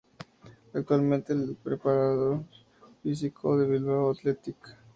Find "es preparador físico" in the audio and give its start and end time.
1.33-3.55